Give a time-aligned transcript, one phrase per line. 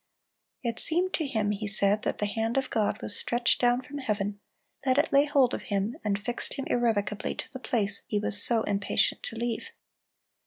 [0.63, 3.99] It seemed to him, he said, "that the hand of God was stretched down from
[3.99, 4.39] heaven,
[4.83, 8.41] that it lay hold of him, and fixed him irrevocably to the place he was
[8.43, 9.69] so impatient to leave."